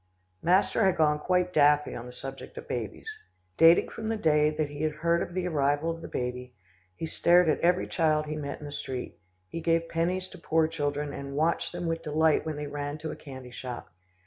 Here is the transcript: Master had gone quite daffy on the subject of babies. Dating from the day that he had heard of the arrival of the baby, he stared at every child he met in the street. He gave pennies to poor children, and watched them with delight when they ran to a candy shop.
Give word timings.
Master 0.41 0.83
had 0.83 0.97
gone 0.97 1.19
quite 1.19 1.53
daffy 1.53 1.93
on 1.93 2.07
the 2.07 2.11
subject 2.11 2.57
of 2.57 2.67
babies. 2.67 3.07
Dating 3.57 3.87
from 3.87 4.09
the 4.09 4.17
day 4.17 4.49
that 4.49 4.67
he 4.71 4.81
had 4.81 4.93
heard 4.93 5.21
of 5.21 5.35
the 5.35 5.47
arrival 5.47 5.91
of 5.91 6.01
the 6.01 6.07
baby, 6.07 6.55
he 6.95 7.05
stared 7.05 7.47
at 7.47 7.59
every 7.59 7.85
child 7.87 8.25
he 8.25 8.35
met 8.35 8.57
in 8.57 8.65
the 8.65 8.71
street. 8.71 9.19
He 9.47 9.61
gave 9.61 9.89
pennies 9.89 10.27
to 10.29 10.39
poor 10.39 10.67
children, 10.67 11.13
and 11.13 11.35
watched 11.37 11.71
them 11.71 11.85
with 11.85 12.01
delight 12.01 12.47
when 12.47 12.55
they 12.55 12.65
ran 12.65 12.97
to 12.97 13.11
a 13.11 13.15
candy 13.15 13.51
shop. 13.51 13.91